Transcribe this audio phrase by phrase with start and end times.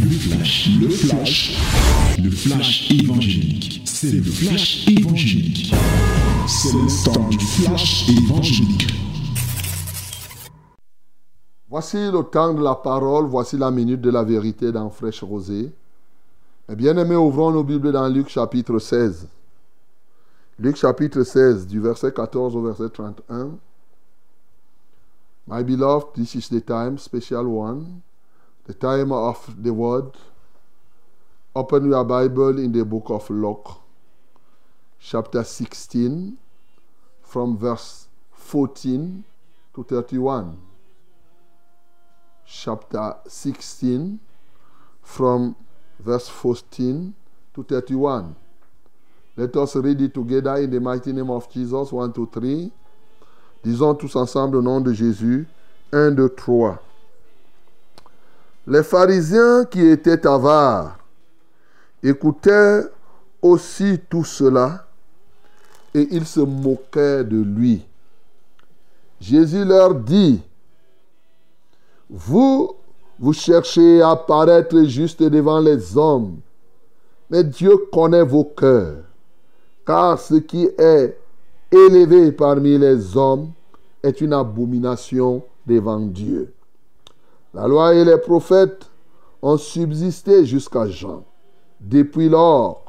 [0.00, 1.58] Le flash, le flash,
[2.22, 3.82] le flash évangélique.
[3.84, 5.72] C'est le flash évangélique.
[6.46, 8.86] C'est le temps du flash évangélique.
[11.68, 15.72] Voici le temps de la parole, voici la minute de la vérité dans Fraîche Rosée.
[16.68, 19.26] Eh bien aimés, ouvrons nos Bibles dans Luc chapitre 16.
[20.58, 23.50] Luc chapitre 16, du verset 14 au verset 31.
[25.48, 28.02] My beloved, this is the time, special one,
[28.66, 30.10] the time of the word.
[31.54, 33.80] Open your Bible in the book of Luke,
[34.98, 36.36] chapter 16,
[37.22, 39.24] from verse 14
[39.74, 40.58] to 31.
[42.44, 44.18] Chapter 16,
[45.02, 45.56] from
[46.00, 47.14] verse 14
[47.54, 48.36] to 31.
[49.36, 51.92] Let us read it together in the mighty name of Jesus.
[51.92, 52.72] 1, 2, 3.
[53.62, 55.46] Disons tous ensemble au nom de Jésus.
[55.92, 56.78] 1, 2, 3.
[58.68, 60.98] Les pharisiens qui étaient avares
[62.02, 62.82] écoutaient
[63.40, 64.86] aussi tout cela
[65.94, 67.86] et ils se moquaient de lui.
[69.20, 70.42] Jésus leur dit,
[72.10, 72.72] vous,
[73.18, 76.38] vous cherchez à paraître juste devant les hommes,
[77.30, 79.04] mais Dieu connaît vos cœurs,
[79.86, 81.16] car ce qui est
[81.70, 83.52] élevé parmi les hommes
[84.02, 86.52] est une abomination devant Dieu.
[87.56, 88.86] La loi et les prophètes
[89.40, 91.24] ont subsisté jusqu'à Jean.
[91.80, 92.84] Depuis lors,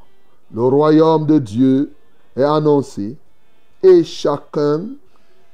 [0.53, 1.93] le royaume de Dieu
[2.35, 3.15] est annoncé
[3.81, 4.87] et chacun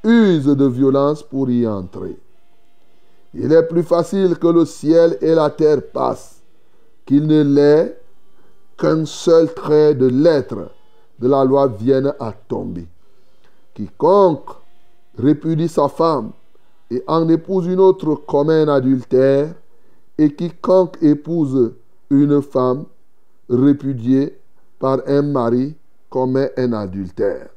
[0.04, 2.18] use de violence pour y entrer.
[3.36, 6.42] Il est plus facile que le ciel et la terre passent
[7.06, 7.96] qu'il ne l'est
[8.80, 10.72] qu'un seul trait de lettre
[11.20, 12.88] de la loi vienne à tomber.
[13.76, 14.50] Quiconque
[15.20, 16.32] répudie sa femme
[16.92, 19.54] et en épouse une autre comme un adultère,
[20.18, 21.74] et quiconque épouse
[22.10, 22.86] une femme
[23.50, 24.38] répudiée
[24.80, 25.76] par un mari
[26.10, 27.50] comme un adultère.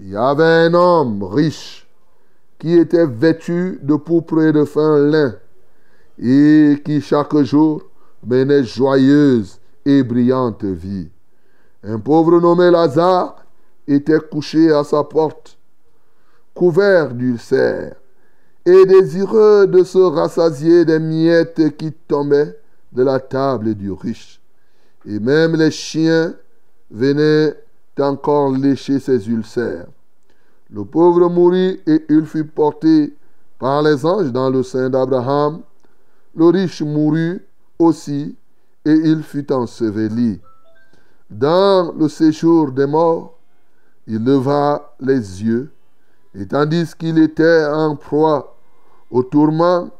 [0.00, 1.86] Il y avait un homme riche
[2.58, 5.34] qui était vêtu de pourpre et de fin lin,
[6.18, 7.82] et qui chaque jour
[8.26, 11.08] menait joyeuse et brillante vie.
[11.82, 13.36] Un pauvre nommé Lazare
[13.86, 15.58] était couché à sa porte,
[16.54, 17.96] couvert d'ulcères,
[18.66, 22.58] et désireux de se rassasier des miettes qui tombaient
[22.92, 24.40] de la table du riche.
[25.06, 26.34] Et même les chiens
[26.90, 27.54] venaient
[27.98, 29.86] encore lécher ses ulcères.
[30.70, 33.14] Le pauvre mourut et il fut porté
[33.58, 35.60] par les anges dans le sein d'Abraham.
[36.34, 37.44] Le riche mourut
[37.78, 38.34] aussi
[38.84, 40.40] et il fut enseveli.
[41.30, 43.38] Dans le séjour des morts,
[44.06, 45.70] il leva les yeux
[46.34, 48.53] et tandis qu'il était en proie
[49.10, 49.90] au tourment,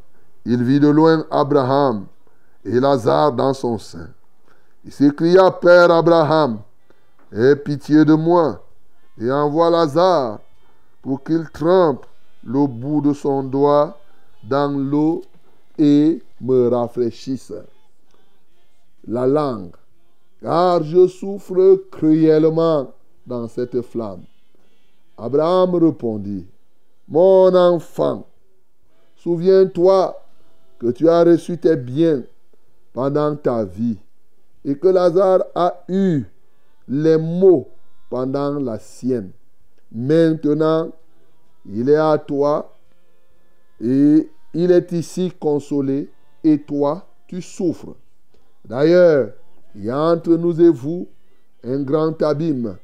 [0.44, 2.06] il vit de loin Abraham
[2.64, 4.08] et Lazare dans son sein.
[4.84, 6.60] Il s'écria, Père Abraham,
[7.32, 8.62] aie pitié de moi
[9.20, 10.40] et envoie Lazare
[11.02, 12.06] pour qu'il trempe
[12.42, 13.96] le bout de son doigt
[14.42, 15.22] dans l'eau
[15.78, 17.52] et me rafraîchisse
[19.06, 19.74] la langue,
[20.42, 22.92] car je souffre cruellement
[23.26, 24.22] dans cette flamme.
[25.16, 26.46] Abraham répondit,
[27.08, 28.26] Mon enfant,
[29.24, 30.22] souviens-toi
[30.78, 32.22] que tu as reçu tes biens
[32.92, 33.96] pendant ta vie
[34.66, 36.24] et que Lazare a eu
[36.86, 37.68] les maux
[38.10, 39.30] pendant la sienne.
[39.90, 40.90] Maintenant,
[41.64, 42.74] il est à toi
[43.80, 46.10] et il est ici consolé
[46.44, 47.96] et toi, tu souffres.
[48.66, 49.30] D'ailleurs,
[49.74, 51.08] il y a entre nous et vous
[51.62, 52.76] un grand abîme,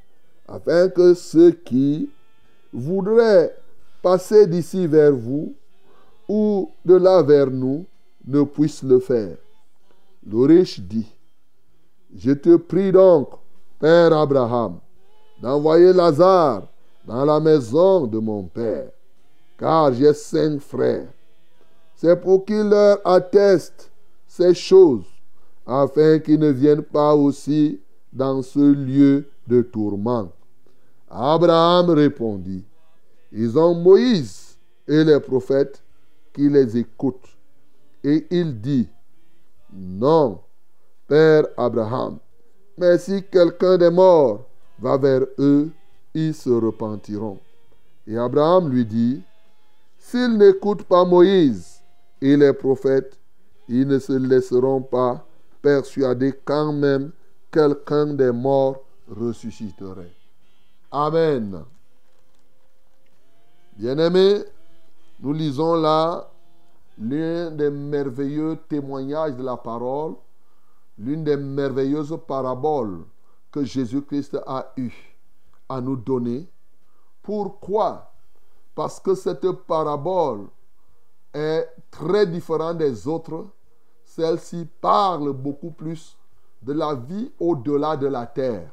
[0.48, 2.08] afin que ceux qui
[2.72, 3.54] voudraient
[4.02, 5.54] passer d'ici vers vous
[6.30, 7.84] ou de là vers nous
[8.24, 9.36] ne puissent le faire.
[10.24, 11.08] Le riche dit,
[12.16, 13.30] je te prie donc,
[13.80, 14.78] Père Abraham,
[15.42, 16.68] d'envoyer Lazare
[17.04, 18.90] dans la maison de mon Père,
[19.58, 21.08] car j'ai cinq frères.
[21.96, 23.90] C'est pour qu'il leur atteste
[24.28, 25.06] ces choses,
[25.66, 27.80] afin qu'ils ne viennent pas aussi
[28.12, 30.30] dans ce lieu de tourment.
[31.10, 32.64] Abraham répondit,
[33.32, 34.56] ils ont Moïse
[34.86, 35.82] et les prophètes
[36.40, 37.36] qui les écoutent.
[38.02, 38.88] Et il dit,
[39.70, 40.40] non,
[41.06, 42.18] Père Abraham,
[42.78, 44.46] mais si quelqu'un des morts
[44.78, 45.70] va vers eux,
[46.14, 47.38] ils se repentiront.
[48.06, 49.22] Et Abraham lui dit,
[49.98, 51.82] s'ils n'écoutent pas Moïse
[52.22, 53.18] et les prophètes,
[53.68, 55.26] ils ne se laisseront pas
[55.60, 57.12] persuader quand même
[57.52, 60.14] quelqu'un des morts ressusciterait.
[60.90, 61.64] Amen.
[63.76, 64.42] Bien-aimés,
[65.20, 66.29] nous lisons là
[67.00, 70.14] l'un des merveilleux témoignages de la parole,
[70.98, 73.04] l'une des merveilleuses paraboles
[73.50, 74.92] que Jésus-Christ a eu
[75.68, 76.46] à nous donner.
[77.22, 78.12] Pourquoi?
[78.74, 80.46] Parce que cette parabole
[81.32, 83.46] est très différente des autres.
[84.04, 86.18] Celle-ci parle beaucoup plus
[86.62, 88.70] de la vie au-delà de la terre.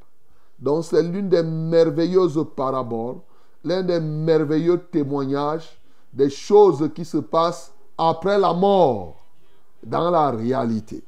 [0.60, 3.20] Donc c'est l'une des merveilleuses paraboles,
[3.64, 5.80] l'un des merveilleux témoignages
[6.12, 9.16] des choses qui se passent après la mort
[9.84, 11.04] dans la réalité.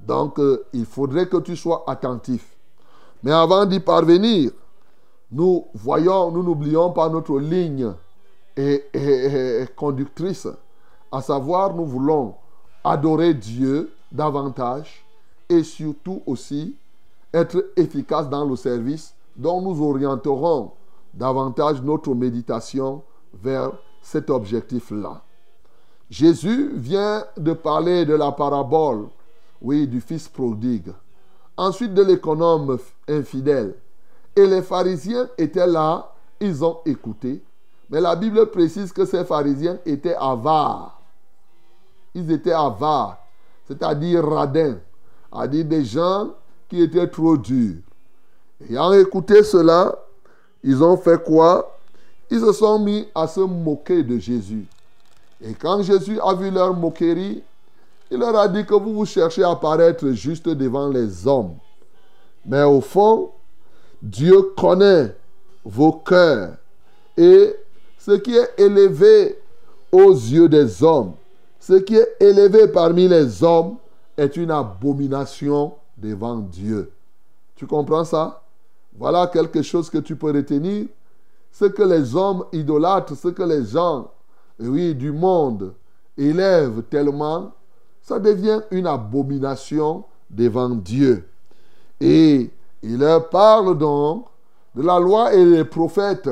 [0.00, 2.56] Donc euh, il faudrait que tu sois attentif.
[3.22, 4.52] Mais avant d'y parvenir,
[5.32, 7.92] nous voyons, nous n'oublions pas notre ligne
[8.56, 8.84] et,
[9.76, 10.48] conductrice,
[11.10, 12.34] à savoir nous voulons
[12.84, 15.04] adorer Dieu davantage
[15.48, 16.76] et surtout aussi
[17.34, 20.72] être efficace dans le service dont nous orienterons
[21.12, 23.02] davantage notre méditation
[23.34, 25.25] vers cet objectif-là.
[26.08, 29.08] Jésus vient de parler de la parabole,
[29.60, 30.92] oui, du fils prodigue,
[31.56, 33.74] ensuite de l'économe infidèle.
[34.36, 37.42] Et les pharisiens étaient là, ils ont écouté.
[37.90, 41.00] Mais la Bible précise que ces pharisiens étaient avares.
[42.14, 43.18] Ils étaient avares,
[43.66, 44.78] c'est-à-dire radins,
[45.32, 46.30] c'est-à-dire des gens
[46.68, 47.78] qui étaient trop durs.
[48.68, 49.94] Ayant écouté cela,
[50.62, 51.78] ils ont fait quoi?
[52.30, 54.66] Ils se sont mis à se moquer de Jésus.
[55.40, 57.42] Et quand Jésus a vu leur moquerie,
[58.10, 61.56] il leur a dit que vous vous cherchez à paraître juste devant les hommes.
[62.44, 63.30] Mais au fond,
[64.00, 65.14] Dieu connaît
[65.64, 66.56] vos cœurs.
[67.16, 67.54] Et
[67.98, 69.38] ce qui est élevé
[69.90, 71.14] aux yeux des hommes,
[71.58, 73.76] ce qui est élevé parmi les hommes,
[74.16, 76.92] est une abomination devant Dieu.
[77.56, 78.42] Tu comprends ça?
[78.96, 80.86] Voilà quelque chose que tu peux retenir.
[81.52, 84.10] Ce que les hommes idolâtrent, ce que les gens,
[84.58, 85.74] oui, du monde
[86.16, 87.52] élèvent tellement,
[88.00, 91.28] ça devient une abomination devant Dieu.
[92.00, 92.50] Et
[92.82, 94.26] il leur parle donc
[94.74, 96.30] de la loi et des prophètes,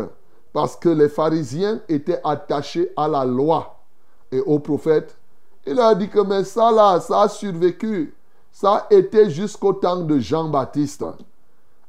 [0.53, 3.76] parce que les pharisiens étaient attachés à la loi
[4.31, 5.17] et aux prophètes.
[5.67, 8.15] Il a dit que ça là, ça a survécu.
[8.53, 11.05] Ça a été jusqu'au temps de Jean-Baptiste.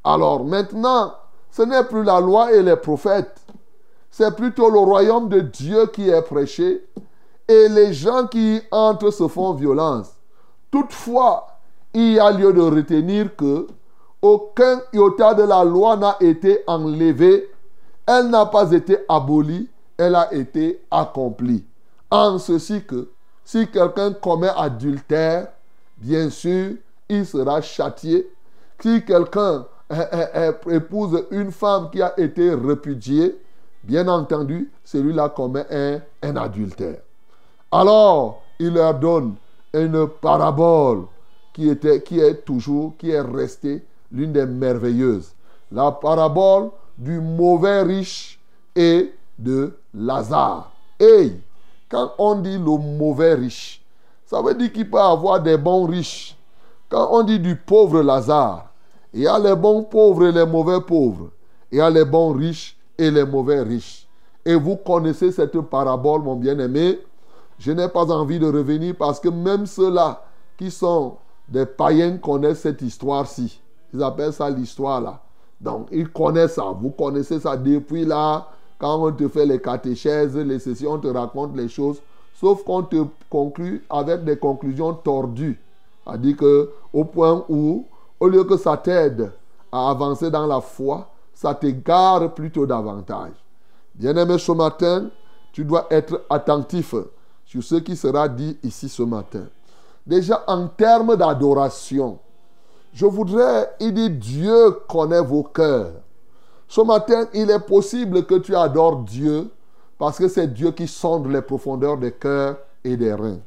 [0.03, 1.13] Alors maintenant,
[1.51, 3.44] ce n'est plus la loi et les prophètes.
[4.17, 6.85] C'est plutôt le royaume de Dieu qui est prêché.
[7.49, 10.07] Et les gens qui entrent se font violence.
[10.71, 11.47] Toutefois,
[11.93, 13.67] il y a lieu de retenir que
[14.21, 17.51] aucun iota de la loi n'a été enlevé.
[18.07, 19.67] Elle n'a pas été abolie.
[19.97, 21.65] Elle a été accomplie.
[22.09, 23.09] En ceci que
[23.43, 25.49] si quelqu'un commet adultère,
[25.97, 26.75] bien sûr,
[27.09, 28.31] il sera châtié.
[28.79, 29.65] Si quelqu'un
[30.71, 33.41] épouse une femme qui a été répudiée,
[33.85, 36.97] bien entendu, celui-là commet un, un adultère.
[37.71, 39.35] Alors, il leur donne
[39.73, 41.05] une parabole
[41.53, 45.33] qui, était, qui est toujours, qui est restée l'une des merveilleuses.
[45.71, 48.39] La parabole du mauvais riche
[48.75, 50.71] et de Lazare.
[50.99, 51.33] Et
[51.89, 53.81] quand on dit le mauvais riche,
[54.25, 56.35] ça veut dire qu'il peut avoir des bons riches.
[56.89, 58.67] Quand on dit du pauvre Lazare,
[59.13, 61.29] il y a les bons pauvres et les mauvais pauvres.
[61.71, 64.07] Il y a les bons riches et les mauvais riches.
[64.45, 66.99] Et vous connaissez cette parabole, mon bien-aimé.
[67.57, 70.23] Je n'ai pas envie de revenir parce que même ceux-là
[70.57, 71.15] qui sont
[71.47, 73.61] des païens connaissent cette histoire-ci.
[73.93, 75.21] Ils appellent ça l'histoire là.
[75.61, 76.75] Donc, ils connaissent ça.
[76.79, 78.47] Vous connaissez ça depuis là.
[78.77, 82.01] Quand on te fait les catéchèses, les sessions, on te raconte les choses.
[82.39, 85.59] Sauf qu'on te conclut avec des conclusions tordues.
[86.03, 87.85] C'est-à-dire qu'au point où,
[88.19, 89.31] au lieu que ça t'aide
[89.71, 93.33] à avancer dans la foi, ça t'égare plutôt davantage.
[93.93, 95.09] Bien-aimé, ce matin,
[95.51, 96.95] tu dois être attentif
[97.45, 99.45] sur ce qui sera dit ici ce matin.
[100.07, 102.19] Déjà, en termes d'adoration,
[102.93, 105.91] je voudrais, il dit, Dieu connaît vos cœurs.
[106.67, 109.49] Ce matin, il est possible que tu adores Dieu
[109.97, 113.39] parce que c'est Dieu qui sonde les profondeurs des cœurs et des reins.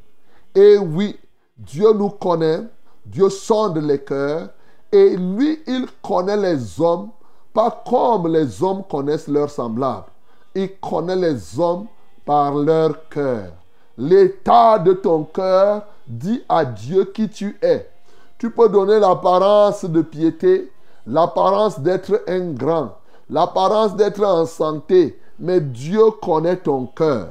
[0.55, 1.19] Et oui,
[1.57, 2.63] Dieu nous connaît,
[3.05, 4.51] Dieu sonde les cœurs
[4.93, 7.11] et lui, il connaît les hommes,
[7.59, 10.07] pas comme les hommes connaissent leurs semblables.
[10.55, 11.87] Il connaît les hommes
[12.25, 13.51] par leur cœur.
[13.97, 17.91] L'état de ton cœur dit à Dieu qui tu es.
[18.39, 20.71] Tu peux donner l'apparence de piété,
[21.05, 22.93] l'apparence d'être un grand,
[23.29, 27.31] l'apparence d'être en santé, mais Dieu connaît ton cœur.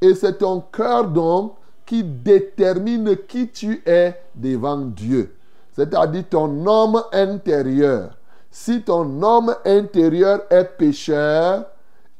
[0.00, 1.52] Et c'est ton cœur donc
[1.86, 5.36] qui détermine qui tu es devant Dieu.
[5.76, 8.17] C'est-à-dire ton homme intérieur.
[8.50, 11.66] Si ton homme intérieur est pécheur,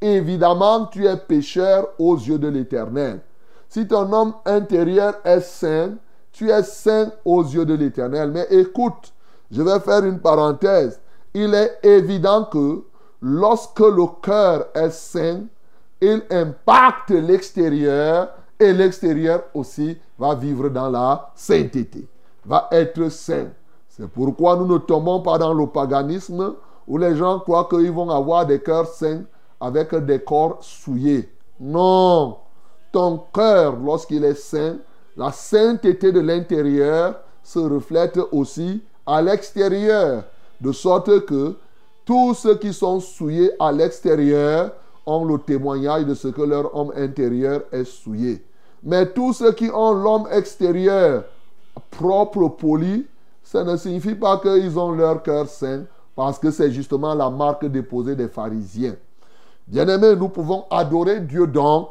[0.01, 3.21] évidemment tu es pécheur aux yeux de l'Éternel.
[3.69, 5.95] Si ton homme intérieur est saint,
[6.33, 8.31] tu es saint aux yeux de l'Éternel.
[8.31, 9.13] Mais écoute,
[9.51, 11.01] je vais faire une parenthèse.
[11.35, 12.85] Il est évident que
[13.21, 15.43] lorsque le cœur est saint,
[16.01, 22.07] il impacte l'extérieur et l'extérieur aussi va vivre dans la sainteté,
[22.45, 23.49] va être saint.
[23.99, 26.55] C'est pourquoi nous ne tombons pas dans le paganisme
[26.87, 29.23] où les gens croient qu'ils vont avoir des cœurs saints
[29.61, 31.29] avec des corps souillés.
[31.59, 32.37] Non,
[32.93, 34.77] ton cœur, lorsqu'il est saint,
[35.17, 40.25] la sainteté de l'intérieur se reflète aussi à l'extérieur,
[40.61, 41.57] de sorte que
[42.05, 44.73] tous ceux qui sont souillés à l'extérieur
[45.07, 48.45] ont le témoignage de ce que leur homme intérieur est souillé.
[48.83, 51.25] Mais tous ceux qui ont l'homme extérieur
[51.91, 53.07] propre, poli,
[53.51, 57.65] ça ne signifie pas qu'ils ont leur cœur saint, parce que c'est justement la marque
[57.65, 58.95] déposée des pharisiens.
[59.67, 61.89] Bien-aimés, nous pouvons adorer Dieu donc,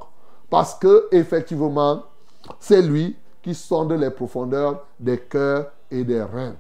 [0.51, 2.03] parce que effectivement,
[2.59, 6.53] c'est lui qui sonde les profondeurs des cœurs et des reins.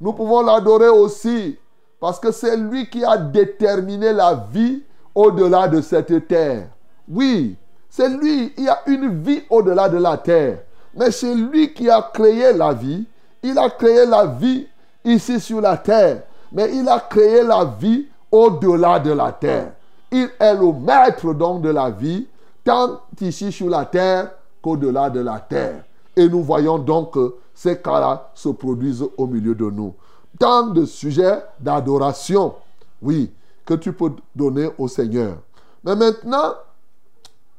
[0.00, 1.58] Nous pouvons l'adorer aussi
[2.00, 4.82] parce que c'est lui qui a déterminé la vie
[5.14, 6.68] au-delà de cette terre.
[7.06, 7.54] Oui,
[7.90, 10.60] c'est lui, il y a une vie au-delà de la terre.
[10.94, 13.04] Mais c'est lui qui a créé la vie.
[13.42, 14.66] Il a créé la vie
[15.04, 16.22] ici sur la terre.
[16.52, 19.72] Mais il a créé la vie au-delà de la terre.
[20.10, 22.26] Il est le maître donc de la vie,
[22.64, 24.30] tant ici sur la terre
[24.62, 25.84] qu'au-delà de la terre.
[26.16, 29.94] Et nous voyons donc que ces cas-là se produisent au milieu de nous.
[30.38, 32.54] Tant de sujets d'adoration,
[33.02, 33.30] oui,
[33.66, 35.36] que tu peux donner au Seigneur.
[35.84, 36.54] Mais maintenant,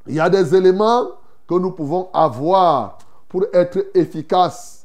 [0.07, 1.07] il y a des éléments
[1.47, 4.78] que nous pouvons avoir pour être efficaces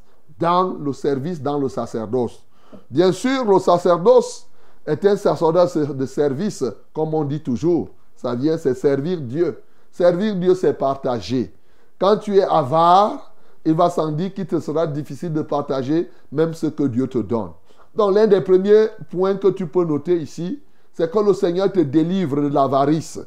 [0.44, 2.44] dans le service, dans le sacerdoce.
[2.90, 4.46] Bien sûr, le sacerdoce
[4.86, 7.88] est un sacerdoce de service, comme on dit toujours.
[8.14, 9.62] Ça vient, c'est servir Dieu.
[9.90, 11.50] Servir Dieu, c'est partager.
[11.98, 13.32] Quand tu es avare,
[13.64, 17.18] il va sans dire qu'il te sera difficile de partager même ce que Dieu te
[17.18, 17.52] donne.
[17.94, 20.60] Donc l'un des premiers points que tu peux noter ici,
[20.92, 23.18] c'est que le Seigneur te délivre de l'avarice.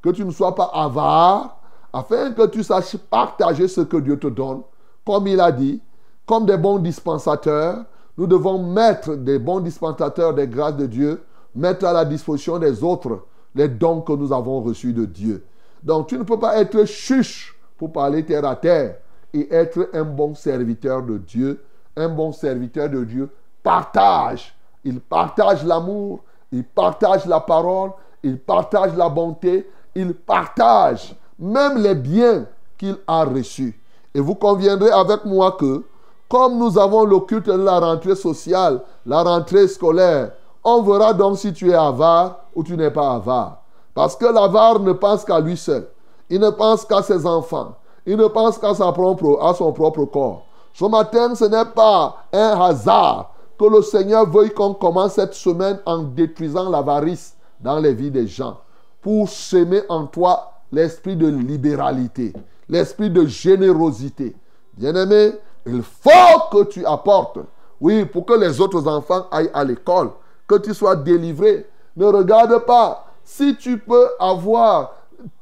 [0.00, 1.60] Que tu ne sois pas avare,
[1.92, 4.62] afin que tu saches partager ce que Dieu te donne.
[5.04, 5.82] Comme il a dit,
[6.32, 7.84] comme des bons dispensateurs,
[8.16, 11.22] nous devons mettre des bons dispensateurs des grâces de Dieu,
[11.54, 15.44] mettre à la disposition des autres les dons que nous avons reçus de Dieu.
[15.82, 18.96] Donc tu ne peux pas être chuche pour parler terre à terre
[19.34, 21.62] et être un bon serviteur de Dieu.
[21.98, 23.28] Un bon serviteur de Dieu
[23.62, 24.54] partage.
[24.84, 26.20] Il partage l'amour,
[26.50, 27.90] il partage la parole,
[28.22, 32.46] il partage la bonté, il partage même les biens
[32.78, 33.78] qu'il a reçus.
[34.14, 35.84] Et vous conviendrez avec moi que,
[36.32, 40.32] comme nous avons le culte de la rentrée sociale, la rentrée scolaire,
[40.64, 43.60] on verra donc si tu es avare ou tu n'es pas avare.
[43.92, 45.86] Parce que l'avare ne pense qu'à lui seul.
[46.30, 47.74] Il ne pense qu'à ses enfants.
[48.06, 50.46] Il ne pense qu'à propre, à son propre corps.
[50.72, 55.80] Ce matin, ce n'est pas un hasard que le Seigneur veuille qu'on commence cette semaine
[55.84, 58.56] en détruisant l'avarice dans les vies des gens.
[59.02, 62.32] Pour semer en toi l'esprit de libéralité,
[62.70, 64.34] l'esprit de générosité.
[64.78, 65.32] Bien-aimé,
[65.66, 67.38] il faut que tu apportes.
[67.80, 70.10] Oui, pour que les autres enfants aillent à l'école,
[70.46, 71.66] que tu sois délivré.
[71.96, 73.06] Ne regarde pas.
[73.24, 74.92] Si tu peux avoir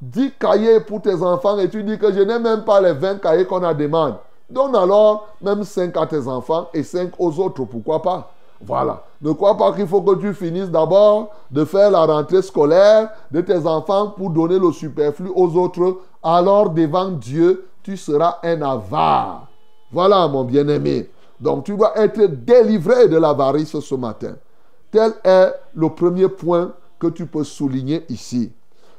[0.00, 3.20] 10 cahiers pour tes enfants et tu dis que je n'ai même pas les 20
[3.20, 4.16] cahiers qu'on a demandé.
[4.48, 8.32] Donne alors même 5 à tes enfants et 5 aux autres, pourquoi pas?
[8.60, 9.02] Voilà.
[9.22, 13.40] Ne crois pas qu'il faut que tu finisses d'abord de faire la rentrée scolaire de
[13.40, 15.98] tes enfants pour donner le superflu aux autres.
[16.22, 19.49] Alors devant Dieu, tu seras un avare.
[19.92, 21.10] Voilà mon bien-aimé.
[21.40, 24.36] Donc tu dois être délivré de l'avarice ce matin.
[24.90, 28.52] Tel est le premier point que tu peux souligner ici.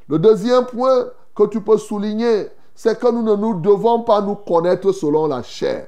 [0.07, 1.05] Le deuxième point
[1.35, 5.43] que tu peux souligner, c'est que nous ne nous devons pas nous connaître selon la
[5.43, 5.87] chair.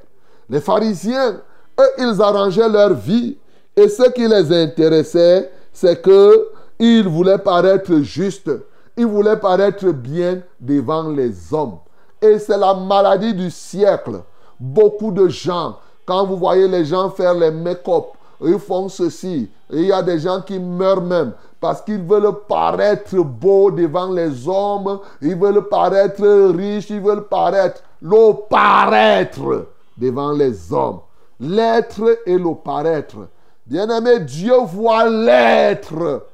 [0.49, 1.41] Les pharisiens,
[1.79, 3.37] eux, ils arrangeaient leur vie.
[3.75, 8.51] Et ce qui les intéressait, c'est que ils voulaient paraître justes.
[8.95, 11.77] Ils voulaient paraître bien devant les hommes.
[12.21, 14.21] Et c'est la maladie du siècle.
[14.59, 18.05] Beaucoup de gens, quand vous voyez les gens faire les make-up,
[18.41, 19.49] ils font ceci.
[19.69, 24.47] Il y a des gens qui meurent même parce qu'ils veulent paraître beaux devant les
[24.47, 29.67] hommes, ils veulent paraître riches, ils veulent paraître, le paraître
[29.97, 30.99] devant les hommes.
[31.39, 33.15] L'être et le paraître.
[33.65, 36.27] Bien-aimé, Dieu voit l'être.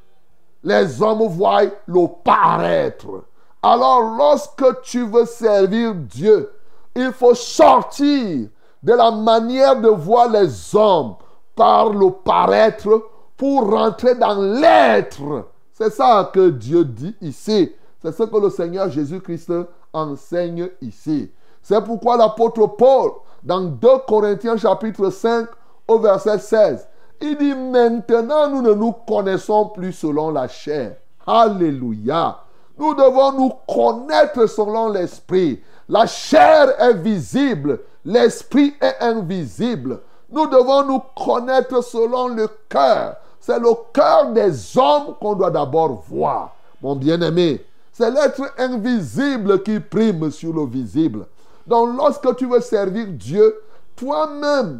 [0.63, 3.23] Les hommes voient le paraître.
[3.61, 6.49] Alors lorsque tu veux servir Dieu,
[6.95, 8.49] il faut sortir
[8.81, 11.15] de la manière de voir les hommes
[11.55, 15.47] par le paraître pour rentrer dans l'être.
[15.73, 17.71] C'est ça que Dieu dit ici.
[18.01, 19.51] C'est ce que le Seigneur Jésus-Christ
[19.93, 21.31] enseigne ici.
[21.61, 23.11] C'est pourquoi l'apôtre Paul,
[23.43, 25.47] dans 2 Corinthiens chapitre 5
[25.87, 26.87] au verset 16,
[27.21, 30.95] il dit maintenant nous ne nous connaissons plus selon la chair.
[31.27, 32.39] Alléluia.
[32.79, 35.61] Nous devons nous connaître selon l'esprit.
[35.89, 39.99] La chair est visible, l'esprit est invisible.
[40.31, 43.17] Nous devons nous connaître selon le cœur.
[43.41, 46.55] C'est le cœur des hommes qu'on doit d'abord voir.
[46.81, 51.25] Mon bien-aimé, c'est l'être invisible qui prime sur le visible.
[51.67, 53.61] Donc lorsque tu veux servir Dieu,
[53.97, 54.79] toi-même,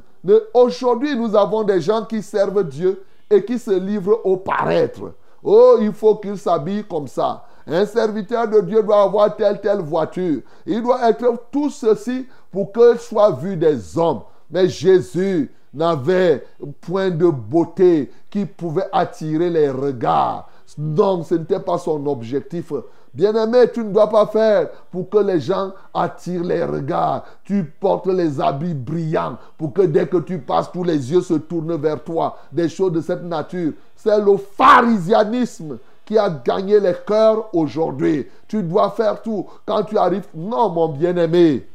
[0.53, 5.11] aujourd'hui nous avons des gens qui servent Dieu et qui se livrent au paraître.
[5.43, 7.43] Oh, il faut qu'il s'habille comme ça.
[7.69, 10.41] Un serviteur de Dieu doit avoir telle, telle voiture.
[10.65, 14.21] Il doit être tout ceci pour qu'il soit vu des hommes.
[14.49, 16.43] Mais Jésus n'avait
[16.81, 20.49] point de beauté qui pouvait attirer les regards.
[20.77, 22.73] Non, ce n'était pas son objectif.
[23.13, 27.25] Bien-aimé, tu ne dois pas faire pour que les gens attirent les regards.
[27.43, 31.33] Tu portes les habits brillants pour que dès que tu passes, tous les yeux se
[31.35, 32.37] tournent vers toi.
[32.51, 33.73] Des choses de cette nature.
[33.95, 38.25] C'est le pharisianisme qui a gagné les cœurs aujourd'hui.
[38.47, 39.45] Tu dois faire tout.
[39.63, 41.67] Quand tu arrives, non, mon bien-aimé,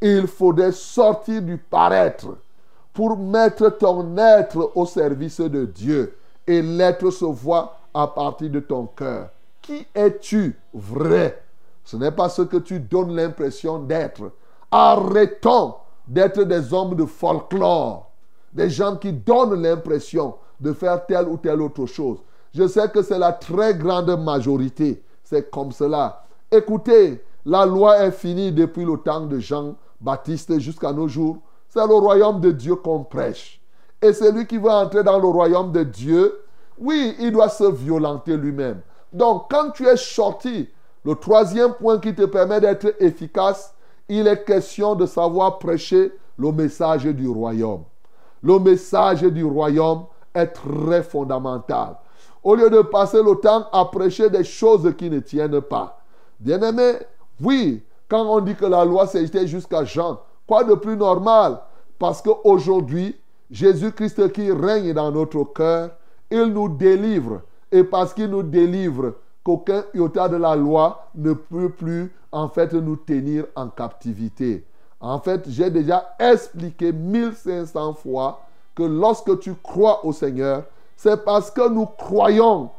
[0.00, 2.36] il faudrait sortir du paraître
[2.92, 6.16] pour mettre ton être au service de Dieu.
[6.46, 9.30] Et l'être se voit à partir de ton cœur.
[9.60, 11.42] Qui es-tu vrai?
[11.84, 14.30] Ce n'est pas ce que tu donnes l'impression d'être.
[14.70, 15.74] Arrêtons
[16.06, 18.08] d'être des hommes de folklore,
[18.52, 22.18] des gens qui donnent l'impression de faire telle ou telle autre chose.
[22.54, 25.02] Je sais que c'est la très grande majorité.
[25.24, 26.24] C'est comme cela.
[26.52, 31.38] Écoutez, la loi est finie depuis le temps de Jean-Baptiste jusqu'à nos jours.
[31.68, 33.60] C'est le royaume de Dieu qu'on prêche.
[34.00, 36.42] Et celui qui veut entrer dans le royaume de Dieu,
[36.78, 38.80] oui, il doit se violenter lui-même.
[39.12, 40.68] Donc, quand tu es sorti,
[41.04, 43.74] le troisième point qui te permet d'être efficace,
[44.08, 47.82] il est question de savoir prêcher le message du royaume.
[48.42, 51.96] Le message du royaume est très fondamental.
[52.44, 55.98] Au lieu de passer le temps à prêcher des choses qui ne tiennent pas.
[56.38, 56.98] Bien-aimé,
[57.40, 61.58] oui, quand on dit que la loi s'est jusqu'à Jean, Quoi de plus normal?
[61.98, 63.16] Parce qu'aujourd'hui,
[63.50, 65.90] Jésus-Christ qui règne dans notre cœur,
[66.30, 67.42] il nous délivre.
[67.72, 72.72] Et parce qu'il nous délivre, qu'aucun iota de la loi ne peut plus en fait
[72.72, 74.64] nous tenir en captivité.
[75.00, 78.40] En fait, j'ai déjà expliqué 1500 fois
[78.74, 80.64] que lorsque tu crois au Seigneur,
[80.96, 82.70] c'est parce que nous croyons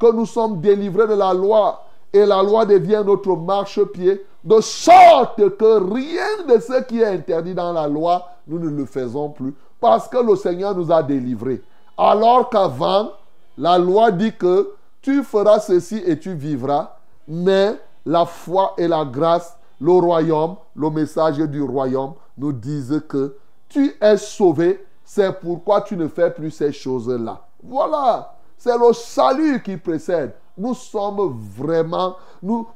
[0.00, 5.36] que nous sommes délivrés de la loi et la loi devient notre marchepied de sorte
[5.56, 9.54] que rien de ce qui est interdit dans la loi, nous ne le faisons plus.
[9.80, 11.62] Parce que le Seigneur nous a délivrés.
[11.96, 13.10] Alors qu'avant,
[13.56, 16.96] la loi dit que tu feras ceci et tu vivras.
[17.26, 17.74] Mais
[18.06, 23.36] la foi et la grâce, le royaume, le message du royaume nous disent que
[23.68, 24.84] tu es sauvé.
[25.04, 27.47] C'est pourquoi tu ne fais plus ces choses-là.
[27.62, 28.34] Voilà.
[28.56, 32.66] C'est le salut qui précède nous sommes vraiment, nous,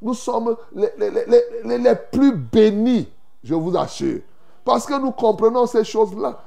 [0.00, 3.08] nous, sommes les, plus bénis,
[3.42, 4.20] je vous assure.
[4.64, 6.38] Parce que nous comprenons ces choses-là.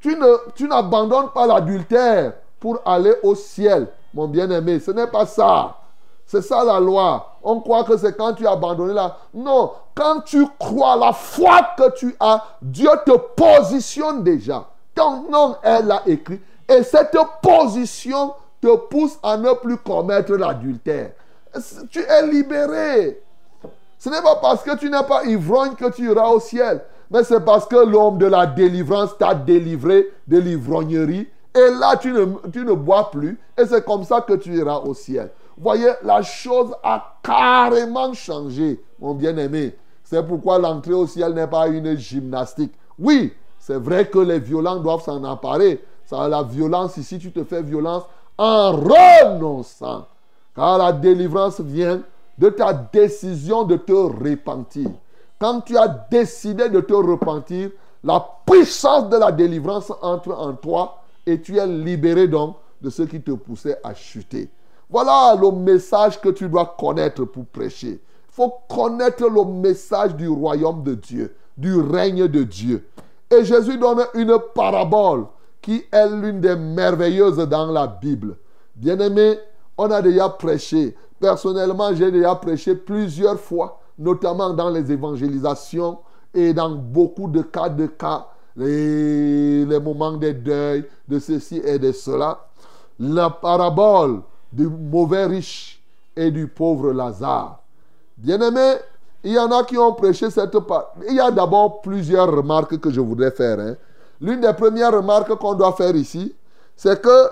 [0.00, 4.80] Tu, ne, tu n'abandonnes pas l'adultère pour aller au ciel, mon bien-aimé.
[4.80, 5.76] Ce n'est pas ça.
[6.24, 7.36] C'est ça la loi.
[7.42, 9.18] On croit que c'est quand tu as abandonné là.
[9.34, 14.64] Non, quand tu crois la foi que tu as, Dieu te positionne déjà.
[14.94, 16.40] Ton nom est là écrit.
[16.68, 21.12] Et cette position te pousse à ne plus commettre l'adultère.
[21.90, 23.22] Tu es libéré.
[23.98, 27.24] Ce n'est pas parce que tu n'es pas ivrogne que tu iras au ciel, mais
[27.24, 31.26] c'est parce que l'homme de la délivrance t'a délivré de l'ivrognerie.
[31.54, 33.38] Et là, tu ne, tu ne bois plus.
[33.56, 35.30] Et c'est comme ça que tu iras au ciel.
[35.56, 39.74] Voyez, la chose a carrément changé, mon bien-aimé.
[40.04, 42.72] C'est pourquoi l'entrée au ciel n'est pas une gymnastique.
[42.98, 45.82] Oui, c'est vrai que les violents doivent s'en emparer.
[46.10, 48.04] La violence, ici, tu te fais violence,
[48.36, 50.06] en renonçant.
[50.54, 52.02] Car la délivrance vient
[52.38, 54.90] de ta décision de te repentir.
[55.38, 57.70] Quand tu as décidé de te repentir,
[58.02, 63.02] la puissance de la délivrance entre en toi et tu es libéré donc de ce
[63.02, 64.48] qui te poussait à chuter.
[64.88, 68.00] Voilà le message que tu dois connaître pour prêcher.
[68.00, 72.88] Il faut connaître le message du royaume de Dieu, du règne de Dieu.
[73.30, 75.26] Et Jésus donne une parabole
[75.68, 78.36] qui est l'une des merveilleuses dans la Bible.
[78.74, 79.38] Bien-aimé,
[79.76, 80.96] on a déjà prêché.
[81.20, 85.98] Personnellement, j'ai déjà prêché plusieurs fois, notamment dans les évangélisations
[86.32, 91.92] et dans beaucoup de cas de cas, les, moments de deuil, de ceci et de
[91.92, 92.46] cela.
[92.98, 95.82] La parabole du mauvais riche
[96.16, 97.60] et du pauvre Lazare.
[98.16, 98.76] Bien-aimé,
[99.22, 100.94] il y en a qui ont prêché cette part.
[101.06, 103.60] Il y a d'abord plusieurs remarques que je voudrais faire.
[103.60, 103.74] hein.
[104.20, 106.34] L'une des premières remarques qu'on doit faire ici,
[106.76, 107.30] c'est que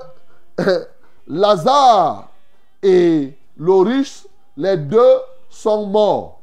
[1.29, 2.29] Lazare
[2.83, 5.17] et riche, les deux
[5.49, 6.41] sont morts.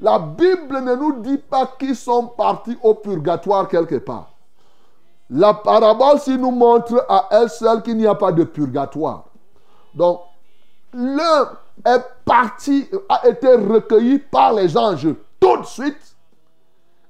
[0.00, 4.30] La Bible ne nous dit pas qu'ils sont partis au purgatoire quelque part.
[5.30, 9.24] La parabole s'y nous montre à elle seule qu'il n'y a pas de purgatoire.
[9.94, 10.20] Donc,
[10.92, 11.50] l'un
[11.86, 16.16] est parti, a été recueilli par les anges tout de suite,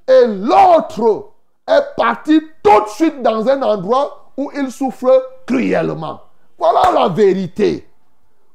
[0.07, 1.34] et l'autre
[1.67, 6.21] est parti tout de suite dans un endroit où il souffre cruellement.
[6.59, 7.89] Voilà la vérité.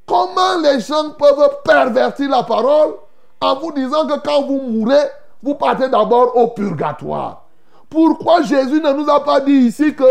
[0.06, 2.94] Comment les gens peuvent pervertir la parole
[3.40, 5.08] en vous disant que quand vous mourrez,
[5.42, 7.44] vous partez d'abord au purgatoire?
[7.88, 10.04] Pourquoi Jésus ne nous a pas dit ici que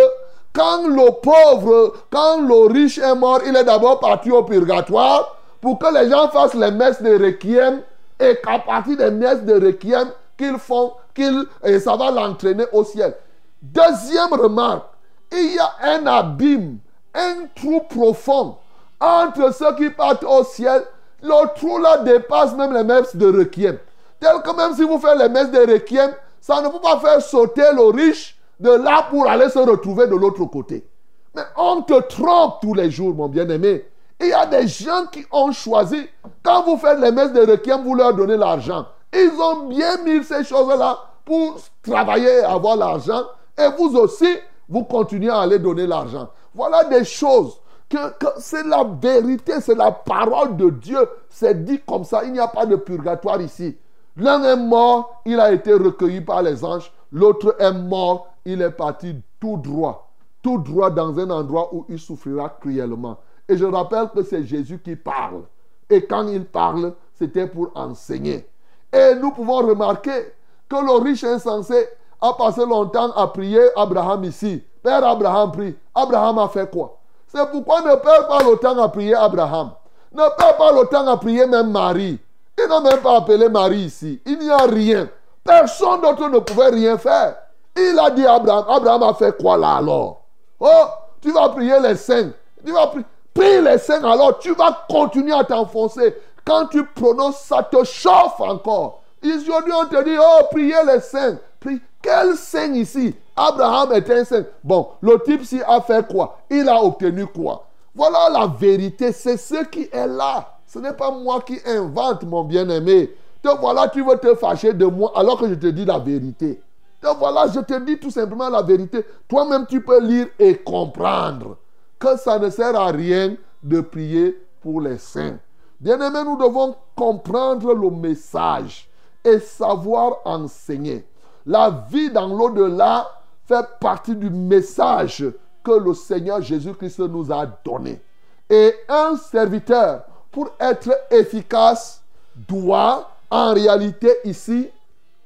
[0.53, 5.77] quand le pauvre, quand le riche est mort, il est d'abord parti au purgatoire pour
[5.77, 7.81] que les gens fassent les messes de requiem
[8.19, 10.09] et qu'à partir des messes de requiem
[10.39, 13.13] qu'ils font, qu'ils, et ça va l'entraîner au ciel.
[13.62, 14.86] Deuxième remarque,
[15.34, 16.78] il y a un abîme,
[17.13, 18.56] un trou profond
[19.02, 20.86] entre ceux qui partent au ciel.
[21.21, 23.78] Le trou là dépasse même les messes de requiem.
[24.21, 27.21] Tel que même si vous faites les messes de requiem, ça ne peut pas faire
[27.21, 30.88] sauter le riche de là pour aller se retrouver de l'autre côté.
[31.36, 33.86] Mais on te trompe tous les jours, mon bien-aimé.
[34.21, 36.08] Il y a des gens qui ont choisi,
[36.43, 38.86] quand vous faites les messes de requiem, vous leur donnez l'argent.
[39.13, 43.24] Ils ont bien mis ces choses-là pour travailler et avoir l'argent.
[43.58, 46.30] Et vous aussi, vous continuez à aller donner l'argent.
[46.54, 47.98] Voilà des choses que,
[48.38, 51.10] c'est la vérité, c'est la parole de Dieu.
[51.28, 52.24] C'est dit comme ça.
[52.24, 53.78] Il n'y a pas de purgatoire ici.
[54.17, 56.91] L'un est mort, il a été recueilli par les anges.
[57.12, 60.12] L'autre est mort, il est parti tout droit.
[60.41, 63.17] Tout droit dans un endroit où il souffrira cruellement.
[63.48, 65.43] Et je rappelle que c'est Jésus qui parle.
[65.89, 68.48] Et quand il parle, c'était pour enseigner.
[68.91, 70.34] Et nous pouvons remarquer
[70.67, 71.88] que le riche insensé
[72.21, 74.63] a passé longtemps à prier Abraham ici.
[74.84, 75.75] Père Abraham prie.
[75.93, 76.97] Abraham a fait quoi?
[77.28, 79.71] C'est pourquoi ne perds pas le temps à prier Abraham.
[80.12, 82.19] Ne perds pas le temps à prier même Marie.
[82.58, 84.21] Il n'a même pas appelé Marie ici.
[84.25, 85.08] Il n'y a rien.
[85.43, 87.36] Personne d'autre ne pouvait rien faire.
[87.78, 88.65] Il a dit à Abraham.
[88.67, 90.21] Abraham a fait quoi là alors?
[90.60, 90.86] Oh,
[91.21, 92.32] tu vas prier les saints.
[92.65, 93.06] Tu vas prier.
[93.34, 94.39] Prie les saints alors.
[94.39, 96.15] Tu vas continuer à t'enfoncer.
[96.49, 99.03] Quand tu prononces, ça te chauffe encore.
[99.23, 101.38] Aujourd'hui, on te dit, oh, priez les saints.
[101.59, 101.79] Prie.
[102.01, 103.15] Quel saint ici?
[103.35, 104.45] Abraham est un saint.
[104.63, 106.39] Bon, le type ci a fait quoi?
[106.49, 107.67] Il a obtenu quoi?
[107.93, 109.12] Voilà la vérité.
[109.12, 110.57] C'est ce qui est là.
[110.65, 113.13] Ce n'est pas moi qui invente, mon bien-aimé.
[113.43, 116.63] Te voilà, tu veux te fâcher de moi alors que je te dis la vérité.
[116.99, 119.05] Te voilà, je te dis tout simplement la vérité.
[119.27, 121.57] Toi-même, tu peux lire et comprendre
[121.99, 125.38] que ça ne sert à rien de prier pour les saints.
[125.79, 128.89] Bien-aimés, nous devons comprendre le message
[129.23, 131.07] et savoir enseigner.
[131.45, 133.07] La vie dans l'au-delà
[133.47, 135.25] fait partie du message
[135.63, 138.01] que le Seigneur Jésus-Christ nous a donné.
[138.49, 142.03] Et un serviteur, pour être efficace,
[142.35, 144.69] doit en réalité ici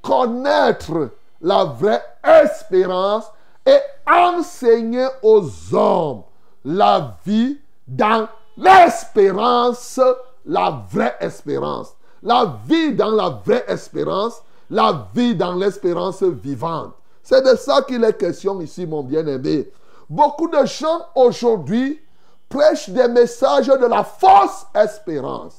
[0.01, 1.09] connaître
[1.41, 3.25] la vraie espérance
[3.65, 3.77] et
[4.09, 6.23] enseigner aux hommes
[6.65, 9.99] la vie dans l'espérance,
[10.45, 11.95] la vraie espérance.
[12.21, 16.93] La vie dans la vraie espérance, la vie dans l'espérance vivante.
[17.21, 19.69] C'est de ça qu'il est question ici, mon bien-aimé.
[20.09, 22.01] Beaucoup de gens aujourd'hui
[22.49, 25.55] prêchent des messages de la fausse espérance.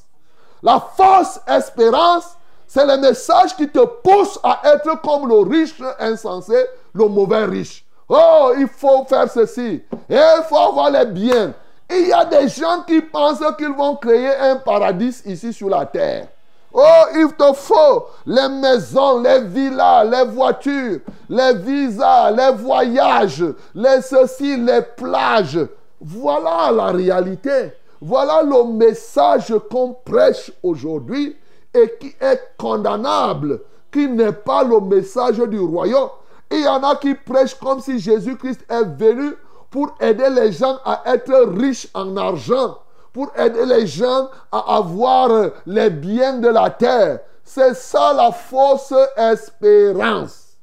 [0.61, 2.35] La fausse espérance,
[2.67, 7.85] c'est le message qui te pousse à être comme le riche insensé, le mauvais riche.
[8.07, 9.83] Oh, il faut faire ceci.
[10.09, 11.53] Et il faut avoir les biens.
[11.89, 15.85] Il y a des gens qui pensent qu'ils vont créer un paradis ici sur la
[15.85, 16.27] terre.
[16.73, 24.01] Oh, il te faut les maisons, les villas, les voitures, les visas, les voyages, les
[24.01, 25.59] ceci, les plages.
[26.01, 27.71] Voilà la réalité.
[28.01, 31.37] Voilà le message qu'on prêche aujourd'hui
[31.73, 36.09] et qui est condamnable, qui n'est pas le message du royaume.
[36.51, 39.33] Il y en a qui prêchent comme si Jésus-Christ est venu
[39.75, 42.79] pour aider les gens à être riches en argent,
[43.11, 47.19] pour aider les gens à avoir les biens de la terre.
[47.43, 50.53] C'est ça la fausse espérance.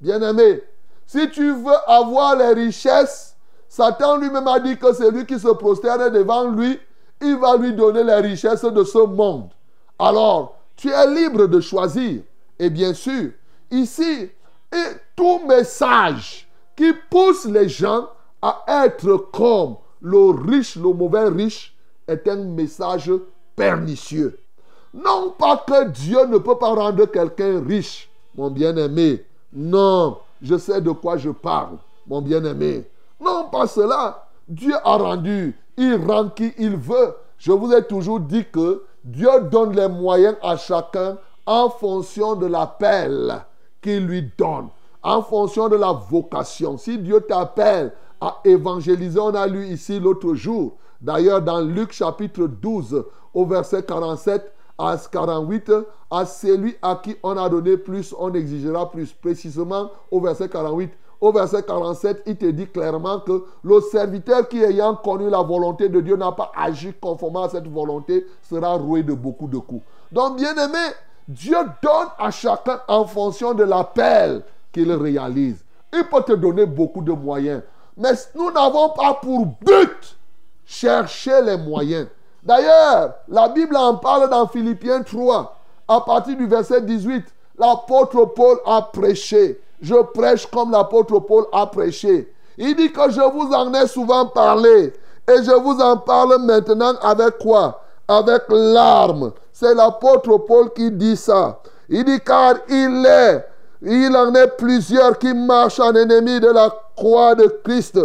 [0.00, 0.62] Bien-aimé,
[1.04, 3.34] si tu veux avoir les richesses,
[3.68, 6.78] Satan lui-même a dit que c'est lui qui se prosterne devant lui,
[7.20, 9.50] il va lui donner les richesses de ce monde.
[9.98, 12.22] Alors, tu es libre de choisir.
[12.60, 13.32] Et bien sûr,
[13.72, 14.30] ici,
[14.72, 18.06] et tout message qui pousse les gens
[18.44, 21.74] à être comme le riche, le mauvais riche,
[22.06, 23.10] est un message
[23.56, 24.38] pernicieux.
[24.92, 29.24] Non pas que Dieu ne peut pas rendre quelqu'un riche, mon bien-aimé.
[29.50, 32.84] Non, je sais de quoi je parle, mon bien-aimé.
[33.18, 34.26] Non pas cela.
[34.46, 37.14] Dieu a rendu, il rend qui il veut.
[37.38, 42.44] Je vous ai toujours dit que Dieu donne les moyens à chacun en fonction de
[42.44, 43.42] l'appel
[43.80, 44.68] qu'il lui donne,
[45.02, 46.76] en fonction de la vocation.
[46.76, 47.92] Si Dieu t'appelle
[48.24, 53.82] à évangéliser, on a lu ici l'autre jour, d'ailleurs dans Luc chapitre 12 au verset
[53.82, 55.72] 47 à 48,
[56.10, 59.12] à celui à qui on a donné plus, on exigera plus.
[59.12, 60.90] Précisément au verset 48.
[61.20, 65.88] Au verset 47, il te dit clairement que le serviteur qui ayant connu la volonté
[65.88, 69.84] de Dieu n'a pas agi conformément à cette volonté sera roué de beaucoup de coups.
[70.10, 70.92] Donc, bien aimé,
[71.28, 75.64] Dieu donne à chacun en fonction de l'appel qu'il réalise.
[75.92, 77.62] Il peut te donner beaucoup de moyens.
[77.96, 80.16] Mais nous n'avons pas pour but
[80.66, 82.08] chercher les moyens.
[82.42, 85.56] D'ailleurs, la Bible en parle dans Philippiens 3,
[85.88, 87.24] à partir du verset 18.
[87.58, 89.60] L'apôtre Paul a prêché.
[89.80, 92.32] Je prêche comme l'apôtre Paul a prêché.
[92.56, 94.92] Il dit que je vous en ai souvent parlé.
[95.28, 97.80] Et je vous en parle maintenant avec quoi?
[98.08, 99.32] Avec larmes.
[99.52, 101.60] C'est l'apôtre Paul qui dit ça.
[101.88, 103.46] Il dit car il est,
[103.84, 107.98] il en est plusieurs qui marchent en ennemi de la croix de Christ.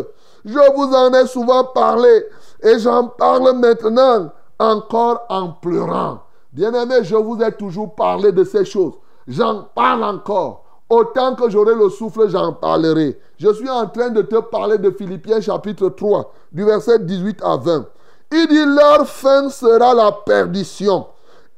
[0.45, 2.25] Je vous en ai souvent parlé
[2.61, 6.19] et j'en parle maintenant encore en pleurant.
[6.51, 8.93] Bien-aimé, je vous ai toujours parlé de ces choses.
[9.27, 10.65] J'en parle encore.
[10.89, 13.19] Autant que j'aurai le souffle, j'en parlerai.
[13.37, 17.57] Je suis en train de te parler de Philippiens chapitre 3, du verset 18 à
[17.57, 17.85] 20.
[18.31, 21.05] Il dit, leur fin sera la perdition.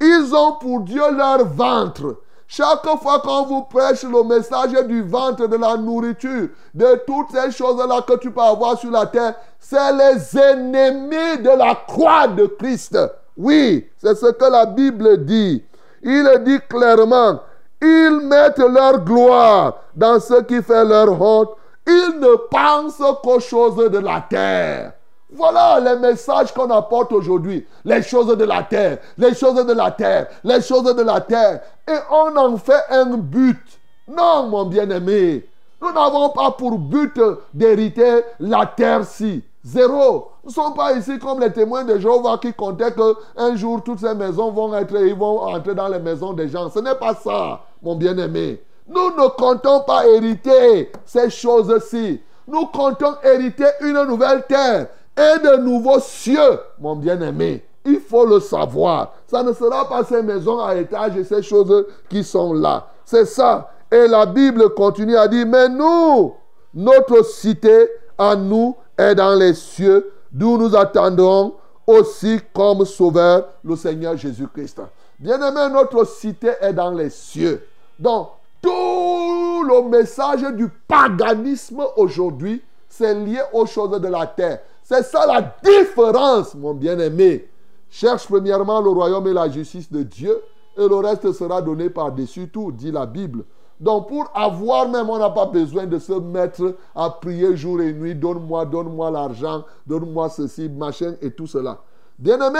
[0.01, 2.17] Ils ont pour Dieu leur ventre.
[2.53, 7.49] Chaque fois qu'on vous prêche le message du ventre, de la nourriture, de toutes ces
[7.49, 12.47] choses-là que tu peux avoir sur la terre, c'est les ennemis de la croix de
[12.47, 12.97] Christ.
[13.37, 15.63] Oui, c'est ce que la Bible dit.
[16.03, 17.39] Il dit clairement,
[17.81, 21.51] ils mettent leur gloire dans ce qui fait leur honte.
[21.87, 24.91] Ils ne pensent qu'aux choses de la terre.
[25.31, 27.65] Voilà les messages qu'on apporte aujourd'hui.
[27.85, 31.61] Les choses de la terre, les choses de la terre, les choses de la terre.
[31.87, 33.79] Et on en fait un but.
[34.07, 35.45] Non, mon bien-aimé.
[35.81, 37.19] Nous n'avons pas pour but
[37.53, 39.43] d'hériter la terre-ci.
[39.63, 40.31] Zéro.
[40.43, 43.99] Nous ne sommes pas ici comme les témoins de Jéhovah qui comptaient qu'un jour toutes
[43.99, 46.69] ces maisons vont être, ils vont entrer dans les maisons des gens.
[46.69, 48.61] Ce n'est pas ça, mon bien-aimé.
[48.87, 52.21] Nous ne comptons pas hériter ces choses-ci.
[52.47, 57.63] Nous comptons hériter une nouvelle terre et de nouveaux cieux, mon bien-aimé.
[57.85, 59.13] Il faut le savoir.
[59.27, 62.87] Ça ne sera pas ces maisons à étage et ces choses qui sont là.
[63.05, 63.71] C'est ça.
[63.91, 66.33] Et la Bible continue à dire, mais nous,
[66.73, 73.75] notre cité à nous est dans les cieux, d'où nous attendons aussi comme sauveur le
[73.75, 74.81] Seigneur Jésus-Christ.
[75.19, 77.67] Bien-aimé, notre cité est dans les cieux.
[77.99, 78.29] Donc,
[78.61, 84.59] tout le message du paganisme aujourd'hui, c'est lié aux choses de la terre.
[84.91, 87.47] C'est ça la différence, mon bien-aimé.
[87.89, 90.41] Cherche premièrement le royaume et la justice de Dieu,
[90.77, 93.45] et le reste sera donné par-dessus tout, dit la Bible.
[93.79, 97.93] Donc pour avoir même, on n'a pas besoin de se mettre à prier jour et
[97.93, 101.79] nuit, donne-moi, donne-moi l'argent, donne-moi ceci, machin et tout cela.
[102.19, 102.59] Bien-aimé,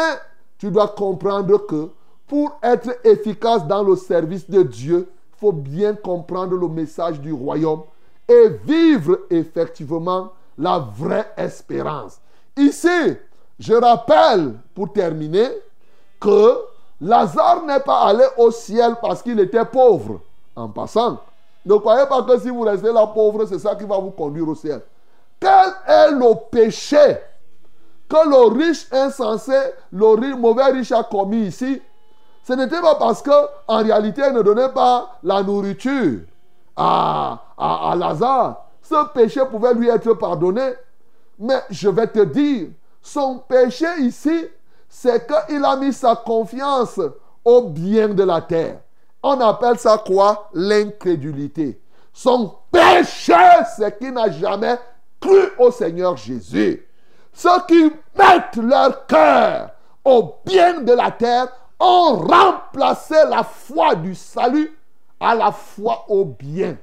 [0.58, 1.90] tu dois comprendre que
[2.28, 7.34] pour être efficace dans le service de Dieu, il faut bien comprendre le message du
[7.34, 7.82] royaume
[8.30, 12.20] et vivre effectivement la vraie espérance.
[12.56, 13.18] Ici,
[13.60, 15.50] je rappelle, pour terminer,
[16.20, 16.60] que
[17.02, 20.22] Lazare n'est pas allé au ciel parce qu'il était pauvre.
[20.56, 21.18] En passant,
[21.66, 24.48] ne croyez pas que si vous restez là pauvre, c'est ça qui va vous conduire
[24.48, 24.82] au ciel.
[25.40, 27.18] Quel est le péché
[28.08, 29.58] que le riche insensé,
[29.92, 31.82] le mauvais riche a commis ici
[32.44, 33.32] Ce n'était pas parce que
[33.68, 36.20] en réalité, il ne donnait pas la nourriture
[36.76, 40.74] à, à Lazare ce péché pouvait lui être pardonné.
[41.40, 42.68] Mais je vais te dire,
[43.02, 44.48] son péché ici,
[44.90, 47.00] c'est qu'il a mis sa confiance
[47.46, 48.82] au bien de la terre.
[49.24, 50.50] On appelle ça quoi?
[50.54, 51.82] L'incrédulité.
[52.12, 53.34] Son péché,
[53.78, 54.78] c'est qu'il n'a jamais
[55.20, 56.86] cru au Seigneur Jésus.
[57.32, 57.84] Ceux qui
[58.18, 59.70] mettent leur cœur
[60.04, 61.48] au bien de la terre
[61.80, 64.78] ont remplacé la foi du salut
[65.20, 66.78] à la foi au bien.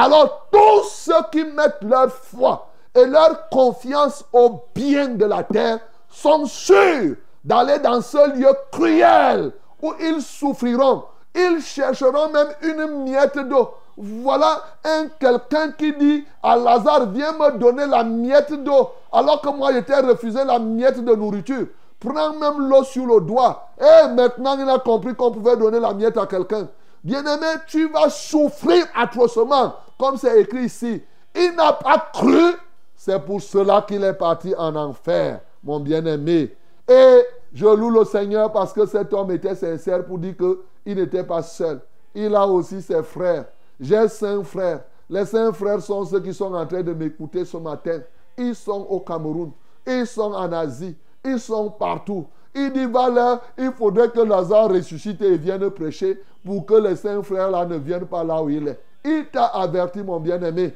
[0.00, 5.80] Alors tous ceux qui mettent leur foi et leur confiance au bien de la terre
[6.08, 9.50] sont sûrs d'aller dans ce lieu cruel
[9.82, 11.02] où ils souffriront.
[11.34, 13.70] Ils chercheront même une miette d'eau.
[13.96, 19.48] Voilà un quelqu'un qui dit à Lazare, viens me donner la miette d'eau, alors que
[19.48, 21.66] moi j'étais refusé la miette de nourriture.
[21.98, 23.70] prend même l'eau sur le doigt.
[23.80, 26.68] Et maintenant, il a compris qu'on pouvait donner la miette à quelqu'un.
[27.02, 31.02] Bien-aimé, tu vas souffrir atrocement, comme c'est écrit ici.
[31.34, 32.54] Il n'a pas cru.
[32.94, 36.54] C'est pour cela qu'il est parti en enfer, mon bien-aimé.
[36.88, 41.24] Et je loue le Seigneur parce que cet homme était sincère pour dire qu'il n'était
[41.24, 41.80] pas seul.
[42.14, 43.46] Il a aussi ses frères.
[43.78, 44.84] J'ai cinq frères.
[45.08, 48.00] Les cinq frères sont ceux qui sont en train de m'écouter ce matin.
[48.36, 49.52] Ils sont au Cameroun.
[49.86, 50.96] Ils sont en Asie.
[51.24, 52.26] Ils sont partout.
[52.54, 57.22] Il dit, voilà, il faudrait que Lazare ressuscite et vienne prêcher pour que les cinq
[57.22, 58.80] frères là ne viennent pas là où il est.
[59.08, 60.74] Il t'a averti, mon bien-aimé.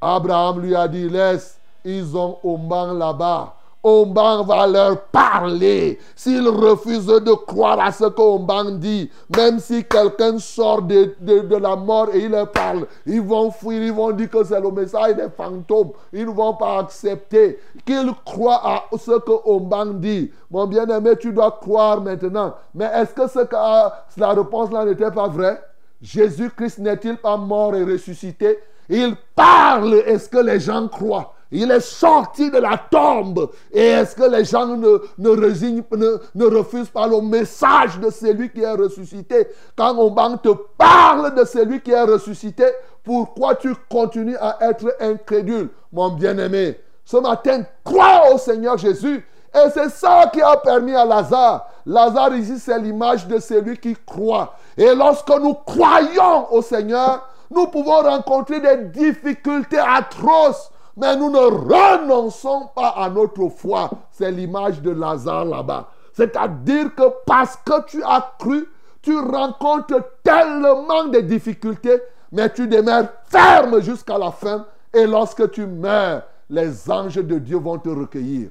[0.00, 3.54] Abraham lui a dit, laisse, ils ont Oman là-bas.
[3.82, 5.98] Omban va leur parler.
[6.14, 11.76] S'ils refusent de croire à ce qu'Omban dit, même si quelqu'un sort de, de, la
[11.76, 15.16] mort et il leur parle, ils vont fuir, ils vont dire que c'est le message
[15.16, 15.92] des fantômes.
[16.12, 20.30] Ils ne vont pas accepter qu'ils croient à ce que Omban dit.
[20.50, 22.54] Mon bien-aimé, tu dois croire maintenant.
[22.74, 25.58] Mais est-ce que, ce que la réponse là n'était pas vraie?
[26.02, 28.58] Jésus-Christ n'est-il pas mort et ressuscité?
[28.88, 29.94] Il parle.
[30.06, 31.34] Est-ce que les gens croient?
[31.52, 33.50] Il est sorti de la tombe.
[33.72, 39.48] Et est-ce que les gens ne, refusent pas le message de celui qui est ressuscité?
[39.76, 42.66] Quand on te parle de celui qui est ressuscité,
[43.02, 46.78] pourquoi tu continues à être incrédule, mon bien-aimé?
[47.04, 49.24] Ce matin, crois au Seigneur Jésus.
[49.54, 51.66] Et c'est ça qui a permis à Lazare.
[51.86, 54.54] Lazare ici, c'est l'image de celui qui croit.
[54.76, 61.38] Et lorsque nous croyons au Seigneur, nous pouvons rencontrer des difficultés atroces mais nous ne
[61.38, 63.90] renonçons pas à notre foi.
[64.10, 65.88] C'est l'image de Lazare là-bas.
[66.12, 68.68] C'est-à-dire que parce que tu as cru,
[69.00, 74.66] tu rencontres tellement de difficultés, mais tu demeures ferme jusqu'à la fin.
[74.92, 78.50] Et lorsque tu meurs, les anges de Dieu vont te recueillir.